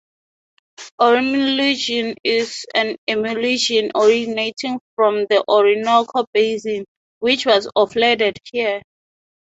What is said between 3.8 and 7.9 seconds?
originating from the Orinoco Basin, which was